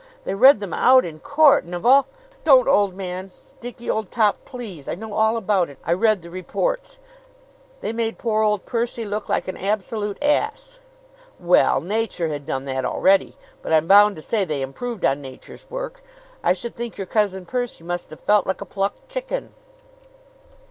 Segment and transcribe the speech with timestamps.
[0.23, 2.07] They read them out in court; and of all"
[2.43, 3.29] "Don't, old man!
[3.59, 4.87] Dickie, old top please!
[4.87, 5.77] I know all about it.
[5.85, 6.97] I read the reports.
[7.81, 10.79] They made poor old Percy look like an absolute ass."
[11.39, 15.69] "Well, Nature had done that already; but I'm bound to say they improved on Nature's
[15.69, 16.01] work.
[16.43, 19.53] I should think your Cousin Percy must have felt like a plucked chicken."